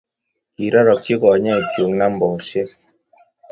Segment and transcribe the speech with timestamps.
[0.55, 2.69] Kirorokchi konyekchu nambosyek.